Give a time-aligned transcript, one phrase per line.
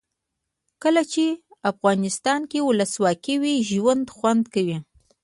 [0.83, 1.25] کله چې
[1.71, 4.77] افغانستان کې ولسواکي وي ژوند خوند کوي.